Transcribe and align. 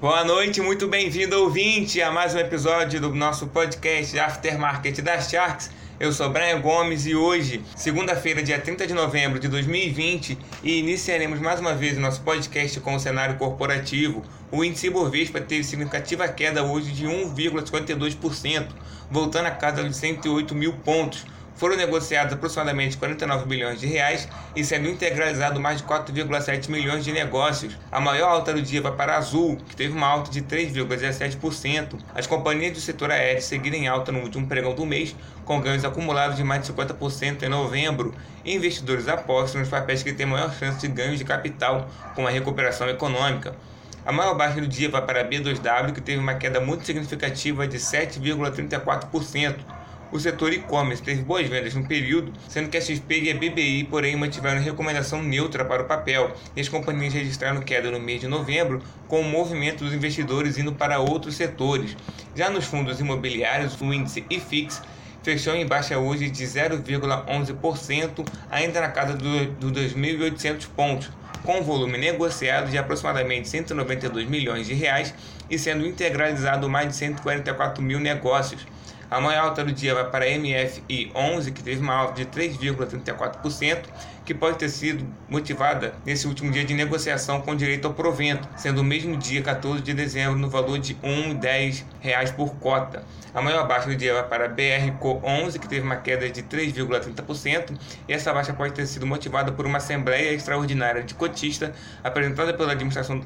Boa 0.00 0.24
noite, 0.24 0.62
muito 0.62 0.88
bem-vindo 0.88 1.38
ouvinte 1.38 2.00
a 2.00 2.10
mais 2.10 2.34
um 2.34 2.38
episódio 2.38 2.98
do 3.02 3.14
nosso 3.14 3.48
podcast 3.48 4.18
Aftermarket 4.18 4.98
das 5.02 5.28
Sharks. 5.28 5.70
Eu 6.00 6.10
sou 6.10 6.30
Brian 6.30 6.58
Gomes 6.58 7.04
e 7.04 7.14
hoje, 7.14 7.62
segunda-feira, 7.76 8.42
dia 8.42 8.58
30 8.58 8.86
de 8.86 8.94
novembro 8.94 9.38
de 9.38 9.46
2020, 9.46 10.38
iniciaremos 10.64 11.38
mais 11.38 11.60
uma 11.60 11.74
vez 11.74 11.98
o 11.98 12.00
nosso 12.00 12.22
podcast 12.22 12.80
com 12.80 12.94
o 12.94 12.98
cenário 12.98 13.36
corporativo. 13.36 14.22
O 14.50 14.64
índice 14.64 14.88
Bovespa 14.88 15.38
teve 15.38 15.64
significativa 15.64 16.26
queda 16.28 16.64
hoje 16.64 16.92
de 16.92 17.04
1,52%, 17.04 18.68
voltando 19.10 19.48
a 19.48 19.50
casa 19.50 19.84
de 19.84 19.94
108 19.94 20.54
mil 20.54 20.72
pontos 20.78 21.26
foram 21.60 21.76
negociados 21.76 22.32
aproximadamente 22.32 22.96
49 22.96 23.44
bilhões 23.44 23.78
de 23.78 23.86
reais 23.86 24.26
e 24.56 24.64
sendo 24.64 24.88
integralizado 24.88 25.60
mais 25.60 25.76
de 25.76 25.84
4,7 25.84 26.70
milhões 26.70 27.04
de 27.04 27.12
negócios. 27.12 27.76
A 27.92 28.00
maior 28.00 28.30
alta 28.30 28.54
do 28.54 28.62
dia 28.62 28.80
vai 28.80 28.92
para 28.92 29.12
a 29.12 29.18
Azul, 29.18 29.58
que 29.68 29.76
teve 29.76 29.92
uma 29.92 30.06
alta 30.06 30.30
de 30.30 30.40
3,17%. 30.40 31.98
As 32.14 32.26
companhias 32.26 32.72
do 32.72 32.80
setor 32.80 33.10
aéreo 33.10 33.42
seguiram 33.42 33.76
em 33.76 33.86
alta 33.86 34.10
no 34.10 34.20
último 34.20 34.46
pregão 34.46 34.74
do 34.74 34.86
mês, 34.86 35.14
com 35.44 35.60
ganhos 35.60 35.84
acumulados 35.84 36.38
de 36.38 36.42
mais 36.42 36.66
de 36.66 36.72
50% 36.72 37.42
em 37.42 37.50
novembro. 37.50 38.14
Investidores 38.42 39.06
apostam 39.06 39.60
nos 39.60 39.68
papéis 39.68 40.02
que 40.02 40.14
têm 40.14 40.24
maior 40.24 40.50
chance 40.54 40.80
de 40.80 40.88
ganhos 40.88 41.18
de 41.18 41.26
capital 41.26 41.86
com 42.14 42.26
a 42.26 42.30
recuperação 42.30 42.88
econômica. 42.88 43.54
A 44.06 44.12
maior 44.12 44.34
baixa 44.34 44.62
do 44.62 44.66
dia 44.66 44.88
vai 44.88 45.04
para 45.04 45.20
a 45.20 45.24
B2W, 45.24 45.92
que 45.92 46.00
teve 46.00 46.18
uma 46.18 46.36
queda 46.36 46.58
muito 46.58 46.86
significativa 46.86 47.68
de 47.68 47.76
7,34%. 47.76 49.79
O 50.12 50.18
setor 50.18 50.52
e-commerce 50.52 51.00
teve 51.00 51.22
boas 51.22 51.48
vendas 51.48 51.72
no 51.72 51.86
período, 51.86 52.32
sendo 52.48 52.68
que 52.68 52.76
a 52.76 52.80
XP 52.80 53.20
e 53.20 53.30
a 53.30 53.34
BBI, 53.34 53.84
porém, 53.84 54.16
mantiveram 54.16 54.60
recomendação 54.60 55.22
neutra 55.22 55.64
para 55.64 55.82
o 55.82 55.86
papel, 55.86 56.34
e 56.56 56.60
as 56.60 56.68
companhias 56.68 57.14
registraram 57.14 57.60
queda 57.60 57.92
no 57.92 58.00
mês 58.00 58.20
de 58.20 58.26
novembro, 58.26 58.82
com 59.06 59.20
o 59.20 59.24
movimento 59.24 59.84
dos 59.84 59.94
investidores 59.94 60.58
indo 60.58 60.72
para 60.72 60.98
outros 60.98 61.36
setores. 61.36 61.96
Já 62.34 62.50
nos 62.50 62.64
fundos 62.64 62.98
imobiliários, 62.98 63.80
o 63.80 63.94
índice 63.94 64.24
IFIX 64.28 64.82
fechou 65.22 65.54
em 65.54 65.64
baixa 65.64 65.96
hoje 65.96 66.28
de 66.28 66.44
0,11%, 66.44 68.26
ainda 68.50 68.80
na 68.80 68.88
casa 68.88 69.14
dos 69.14 69.46
do 69.60 69.70
2.800 69.70 70.66
pontos, 70.74 71.08
com 71.44 71.62
volume 71.62 71.96
negociado 71.96 72.68
de 72.68 72.76
aproximadamente 72.76 73.48
192 73.48 74.28
milhões 74.28 74.66
de 74.66 74.74
reais 74.74 75.14
e 75.48 75.56
sendo 75.56 75.86
integralizado 75.86 76.68
mais 76.68 76.88
de 76.88 76.96
144 76.96 77.80
mil 77.80 78.00
negócios. 78.00 78.66
A 79.10 79.20
maior 79.20 79.46
alta 79.46 79.64
do 79.64 79.72
dia 79.72 79.92
vai 79.92 80.08
para 80.08 80.24
a 80.24 80.28
MFI 80.28 81.10
11, 81.12 81.50
que 81.50 81.64
teve 81.64 81.80
uma 81.80 81.94
alta 81.94 82.14
de 82.14 82.26
3,34%, 82.26 83.86
que 84.24 84.32
pode 84.32 84.56
ter 84.56 84.68
sido 84.68 85.04
motivada 85.28 85.94
nesse 86.06 86.28
último 86.28 86.52
dia 86.52 86.64
de 86.64 86.72
negociação 86.72 87.40
com 87.40 87.56
direito 87.56 87.88
ao 87.88 87.94
provento, 87.94 88.48
sendo 88.56 88.82
o 88.82 88.84
mesmo 88.84 89.16
dia 89.16 89.42
14 89.42 89.82
de 89.82 89.92
dezembro 89.92 90.38
no 90.38 90.48
valor 90.48 90.78
de 90.78 90.92
R$ 90.92 91.34
1,10 91.34 92.34
por 92.36 92.54
cota. 92.56 93.04
A 93.34 93.42
maior 93.42 93.66
baixa 93.66 93.88
do 93.88 93.96
dia 93.96 94.14
vai 94.14 94.22
para 94.22 94.44
a 94.44 94.48
BRCO 94.48 95.20
11, 95.24 95.58
que 95.58 95.66
teve 95.66 95.82
uma 95.82 95.96
queda 95.96 96.30
de 96.30 96.44
3,30%, 96.44 97.76
e 98.08 98.12
essa 98.12 98.32
baixa 98.32 98.52
pode 98.52 98.72
ter 98.74 98.86
sido 98.86 99.04
motivada 99.04 99.50
por 99.50 99.66
uma 99.66 99.78
assembleia 99.78 100.32
extraordinária 100.32 101.02
de 101.02 101.14
cotista 101.14 101.72
apresentada 102.04 102.54
pela 102.54 102.70
administração, 102.72 103.20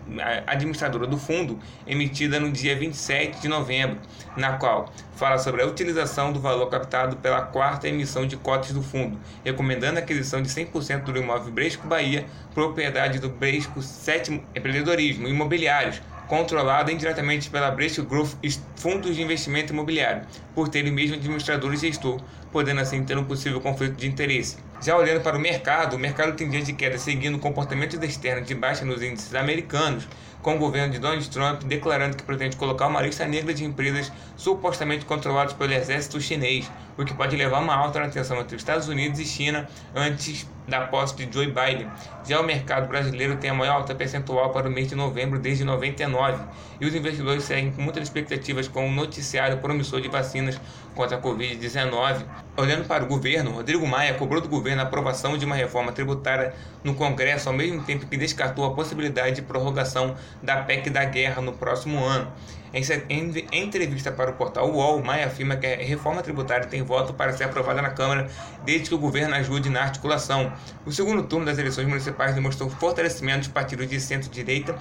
administradora 0.46 1.06
do 1.06 1.18
fundo, 1.18 1.58
emitida 1.86 2.40
no 2.40 2.50
dia 2.50 2.74
27 2.78 3.42
de 3.42 3.48
novembro, 3.48 3.98
na 4.36 4.56
qual 4.56 4.90
fala 5.16 5.38
sobre 5.38 5.62
a 5.62 5.66
utilização 5.74 6.32
do 6.32 6.40
valor 6.40 6.68
captado 6.68 7.16
pela 7.16 7.42
quarta 7.42 7.88
emissão 7.88 8.26
de 8.26 8.36
cotas 8.36 8.70
do 8.72 8.80
fundo, 8.80 9.18
recomendando 9.44 9.98
a 9.98 10.02
aquisição 10.02 10.40
de 10.40 10.48
100% 10.48 11.02
do 11.02 11.18
imóvel 11.18 11.52
Bresco 11.52 11.86
Bahia, 11.86 12.24
propriedade 12.54 13.18
do 13.18 13.28
Bresco 13.28 13.82
Sétimo 13.82 14.42
Empreendedorismo 14.54 15.28
Imobiliários, 15.28 16.00
controlada 16.28 16.92
indiretamente 16.92 17.50
pela 17.50 17.70
Bresco 17.70 18.04
Growth 18.04 18.36
Fundos 18.76 19.16
de 19.16 19.22
Investimento 19.22 19.72
Imobiliário, 19.72 20.22
por 20.54 20.68
ter 20.68 20.88
o 20.88 20.92
mesmo 20.92 21.16
administrador 21.16 21.74
e 21.74 21.76
gestor, 21.76 22.20
podendo 22.52 22.80
assim 22.80 23.04
ter 23.04 23.18
um 23.18 23.24
possível 23.24 23.60
conflito 23.60 23.96
de 23.96 24.06
interesse. 24.06 24.56
Já 24.84 24.98
olhando 24.98 25.22
para 25.22 25.34
o 25.34 25.40
mercado, 25.40 25.96
o 25.96 25.98
mercado 25.98 26.36
tem 26.36 26.46
dias 26.46 26.66
de 26.66 26.74
queda 26.74 26.98
seguindo 26.98 27.36
o 27.36 27.38
comportamento 27.38 27.96
externo 28.04 28.44
de 28.44 28.54
baixa 28.54 28.84
nos 28.84 29.02
índices 29.02 29.34
americanos, 29.34 30.06
com 30.42 30.56
o 30.56 30.58
governo 30.58 30.92
de 30.92 30.98
Donald 30.98 31.26
Trump 31.30 31.62
declarando 31.62 32.18
que 32.18 32.22
pretende 32.22 32.54
colocar 32.56 32.88
uma 32.88 33.00
lista 33.00 33.24
negra 33.24 33.54
de 33.54 33.64
empresas 33.64 34.12
supostamente 34.36 35.06
controladas 35.06 35.54
pelo 35.54 35.72
exército 35.72 36.20
chinês, 36.20 36.70
o 36.98 37.04
que 37.04 37.14
pode 37.14 37.34
levar 37.34 37.56
a 37.56 37.60
uma 37.60 37.74
alta 37.74 37.98
na 37.98 38.10
tensão 38.10 38.38
entre 38.38 38.58
Estados 38.58 38.86
Unidos 38.86 39.18
e 39.18 39.24
China 39.24 39.66
antes 39.94 40.46
da 40.68 40.82
posse 40.82 41.16
de 41.16 41.32
Joe 41.32 41.46
Biden. 41.46 41.90
Já 42.26 42.38
o 42.40 42.44
mercado 42.44 42.86
brasileiro 42.86 43.36
tem 43.36 43.48
a 43.48 43.54
maior 43.54 43.76
alta 43.76 43.94
percentual 43.94 44.50
para 44.50 44.68
o 44.68 44.70
mês 44.70 44.88
de 44.88 44.94
novembro 44.94 45.38
desde 45.38 45.64
99, 45.64 46.44
e 46.78 46.84
os 46.84 46.94
investidores 46.94 47.44
seguem 47.44 47.72
com 47.72 47.80
muitas 47.80 48.02
expectativas 48.02 48.68
com 48.68 48.86
o 48.86 48.92
noticiário 48.92 49.56
promissor 49.58 50.02
de 50.02 50.08
vacinas 50.08 50.60
contra 50.94 51.16
a 51.16 51.20
Covid-19. 51.20 52.24
Olhando 52.56 52.86
para 52.86 53.04
o 53.04 53.06
governo, 53.06 53.50
Rodrigo 53.50 53.86
Maia 53.86 54.14
cobrou 54.14 54.40
do 54.40 54.48
governo 54.48 54.82
a 54.82 54.84
aprovação 54.84 55.36
de 55.36 55.44
uma 55.44 55.54
reforma 55.54 55.92
tributária 55.92 56.54
no 56.82 56.94
Congresso, 56.94 57.48
ao 57.48 57.54
mesmo 57.54 57.82
tempo 57.82 58.06
que 58.06 58.16
descartou 58.16 58.64
a 58.64 58.74
possibilidade 58.74 59.36
de 59.36 59.42
prorrogação 59.42 60.14
da 60.42 60.62
PEC 60.62 60.90
da 60.90 61.04
guerra 61.04 61.42
no 61.42 61.52
próximo 61.52 62.04
ano. 62.04 62.30
Em 62.72 63.32
entrevista 63.52 64.10
para 64.10 64.32
o 64.32 64.34
portal 64.34 64.68
UOL, 64.68 65.00
Maia 65.00 65.26
afirma 65.26 65.54
que 65.54 65.64
a 65.64 65.76
reforma 65.76 66.22
tributária 66.22 66.66
tem 66.66 66.82
voto 66.82 67.14
para 67.14 67.32
ser 67.32 67.44
aprovada 67.44 67.80
na 67.80 67.90
Câmara 67.90 68.28
desde 68.64 68.88
que 68.88 68.94
o 68.96 68.98
governo 68.98 69.34
ajude 69.36 69.70
na 69.70 69.82
articulação. 69.82 70.52
O 70.84 70.90
segundo 70.90 71.22
turno 71.22 71.46
das 71.46 71.56
eleições 71.56 71.86
municipais 71.86 72.34
demonstrou 72.34 72.68
fortalecimento 72.68 73.40
dos 73.40 73.48
partidos 73.48 73.88
de 73.88 74.00
centro-direita 74.00 74.76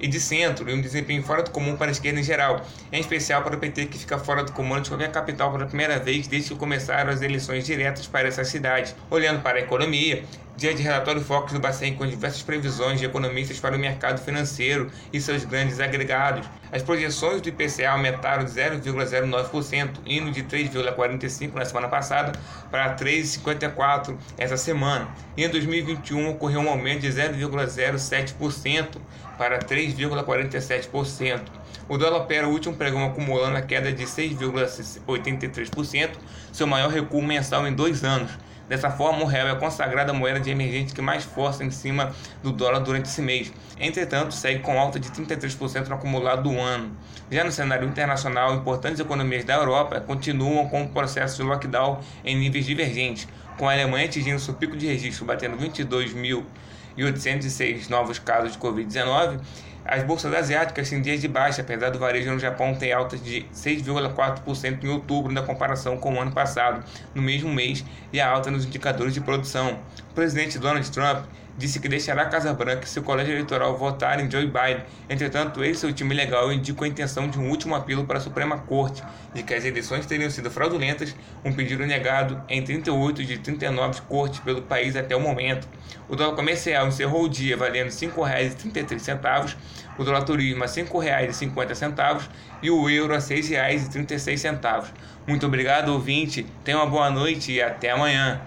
e 0.00 0.06
de 0.06 0.20
centro, 0.20 0.68
e 0.68 0.74
um 0.74 0.80
desempenho 0.80 1.22
fora 1.22 1.42
do 1.42 1.50
comum 1.50 1.76
para 1.76 1.90
a 1.90 1.92
esquerda 1.92 2.20
em 2.20 2.22
geral, 2.22 2.64
em 2.92 3.00
especial 3.00 3.42
para 3.42 3.56
o 3.56 3.58
PT, 3.58 3.86
que 3.86 3.98
fica 3.98 4.18
fora 4.18 4.44
do 4.44 4.52
comando 4.52 4.82
de 4.84 4.90
qualquer 4.90 5.10
capital 5.10 5.52
pela 5.52 5.66
primeira 5.66 5.98
vez 5.98 6.26
desde 6.26 6.50
que 6.50 6.56
começaram 6.56 7.10
as 7.10 7.22
eleições 7.22 7.64
diretas 7.64 8.06
para 8.06 8.28
essa 8.28 8.44
cidade. 8.44 8.94
Olhando 9.10 9.42
para 9.42 9.58
a 9.58 9.60
economia, 9.60 10.24
dia 10.58 10.74
de 10.74 10.82
relatório 10.82 11.20
Focus 11.20 11.52
do 11.52 11.60
Bacen 11.60 11.94
com 11.94 12.04
diversas 12.04 12.42
previsões 12.42 12.98
de 12.98 13.06
economistas 13.06 13.60
para 13.60 13.76
o 13.76 13.78
mercado 13.78 14.20
financeiro 14.20 14.90
e 15.12 15.20
seus 15.20 15.44
grandes 15.44 15.78
agregados. 15.78 16.44
As 16.72 16.82
projeções 16.82 17.40
do 17.40 17.48
IPCA 17.48 17.90
aumentaram 17.90 18.44
de 18.44 18.50
0,09%, 18.50 20.00
indo 20.04 20.32
de 20.32 20.42
3,45% 20.42 21.54
na 21.54 21.64
semana 21.64 21.86
passada 21.86 22.32
para 22.72 22.96
3,54% 22.96 24.16
essa 24.36 24.56
semana. 24.56 25.06
E 25.36 25.44
em 25.44 25.48
2021 25.48 26.30
ocorreu 26.30 26.58
um 26.58 26.68
aumento 26.68 27.02
de 27.02 27.08
0,07% 27.08 28.96
para 29.38 29.60
3,47%. 29.60 31.42
O 31.88 31.96
dólar 31.96 32.22
opera 32.22 32.48
o 32.48 32.50
último 32.50 32.74
pregão 32.74 33.06
acumulando 33.06 33.56
a 33.56 33.62
queda 33.62 33.92
de 33.92 34.04
6,83%, 34.04 36.10
seu 36.52 36.66
maior 36.66 36.90
recuo 36.90 37.22
mensal 37.22 37.64
em 37.64 37.72
dois 37.72 38.02
anos. 38.02 38.32
Dessa 38.68 38.90
forma, 38.90 39.22
o 39.22 39.26
real 39.26 39.48
é 39.48 39.52
a 39.52 39.56
consagrada 39.56 40.12
moeda 40.12 40.38
de 40.38 40.50
emergente 40.50 40.94
que 40.94 41.00
mais 41.00 41.24
força 41.24 41.64
em 41.64 41.70
cima 41.70 42.12
do 42.42 42.52
dólar 42.52 42.80
durante 42.80 43.06
esse 43.06 43.22
mês. 43.22 43.50
Entretanto, 43.80 44.34
segue 44.34 44.60
com 44.60 44.78
alta 44.78 45.00
de 45.00 45.08
33% 45.08 45.88
no 45.88 45.94
acumulado 45.94 46.42
do 46.42 46.60
ano. 46.60 46.94
Já 47.30 47.44
no 47.44 47.52
cenário 47.52 47.88
internacional, 47.88 48.54
importantes 48.54 49.00
economias 49.00 49.44
da 49.44 49.54
Europa 49.54 49.98
continuam 50.00 50.68
com 50.68 50.82
o 50.82 50.88
processo 50.88 51.36
de 51.36 51.42
lockdown 51.42 52.00
em 52.24 52.36
níveis 52.36 52.66
divergentes, 52.66 53.26
com 53.56 53.66
a 53.68 53.72
Alemanha 53.72 54.04
atingindo 54.04 54.38
seu 54.38 54.52
pico 54.54 54.76
de 54.76 54.86
registro, 54.86 55.24
batendo 55.24 55.56
22.806 55.56 57.88
novos 57.88 58.18
casos 58.18 58.52
de 58.52 58.58
Covid-19 58.58 59.40
as 59.88 60.04
bolsas 60.04 60.34
asiáticas 60.34 60.90
têm 60.90 61.00
dias 61.00 61.18
de 61.18 61.26
baixa, 61.26 61.62
apesar 61.62 61.88
do 61.88 61.98
varejo 61.98 62.30
no 62.30 62.38
Japão 62.38 62.74
ter 62.74 62.92
alta 62.92 63.16
de 63.16 63.46
6,4% 63.54 64.84
em 64.84 64.88
outubro 64.88 65.32
na 65.32 65.40
comparação 65.40 65.96
com 65.96 66.14
o 66.14 66.20
ano 66.20 66.30
passado, 66.30 66.84
no 67.14 67.22
mesmo 67.22 67.50
mês, 67.50 67.82
e 68.12 68.20
a 68.20 68.28
alta 68.28 68.50
nos 68.50 68.66
indicadores 68.66 69.14
de 69.14 69.20
produção. 69.22 69.78
O 70.10 70.14
presidente 70.14 70.58
Donald 70.58 70.88
Trump 70.90 71.24
disse 71.58 71.80
que 71.80 71.88
deixará 71.88 72.22
a 72.22 72.26
Casa 72.26 72.54
Branca 72.54 72.86
se 72.86 72.98
o 73.00 73.02
colégio 73.02 73.34
eleitoral 73.34 73.76
votar 73.76 74.20
em 74.20 74.30
Joe 74.30 74.46
Biden. 74.46 74.84
Entretanto, 75.10 75.62
ele 75.62 75.72
e 75.72 75.74
seu 75.74 75.92
time 75.92 76.14
legal 76.14 76.52
indicam 76.52 76.84
a 76.84 76.88
intenção 76.88 77.28
de 77.28 77.38
um 77.38 77.50
último 77.50 77.74
apelo 77.74 78.06
para 78.06 78.18
a 78.18 78.20
Suprema 78.20 78.58
Corte 78.58 79.02
de 79.34 79.42
que 79.42 79.52
as 79.52 79.64
eleições 79.64 80.06
teriam 80.06 80.30
sido 80.30 80.50
fraudulentas, 80.50 81.14
um 81.44 81.52
pedido 81.52 81.84
negado 81.84 82.40
em 82.48 82.62
38 82.62 83.24
de 83.24 83.38
39 83.38 84.00
cortes 84.02 84.38
pelo 84.40 84.62
país 84.62 84.94
até 84.96 85.16
o 85.16 85.20
momento. 85.20 85.68
O 86.08 86.14
dólar 86.14 86.36
comercial 86.36 86.86
encerrou 86.86 87.24
o 87.24 87.28
dia 87.28 87.56
valendo 87.56 87.86
R$ 87.86 87.90
5,33, 87.90 89.56
o 89.98 90.04
dólar 90.04 90.22
turismo 90.22 90.62
a 90.62 90.66
R$ 90.66 90.72
5,50 90.72 92.28
e 92.62 92.70
o 92.70 92.88
euro 92.88 93.14
a 93.14 93.18
R$ 93.18 93.22
6,36. 93.22 94.86
Muito 95.26 95.44
obrigado, 95.44 95.88
ouvinte. 95.88 96.46
Tenha 96.64 96.78
uma 96.78 96.86
boa 96.86 97.10
noite 97.10 97.52
e 97.52 97.60
até 97.60 97.90
amanhã. 97.90 98.40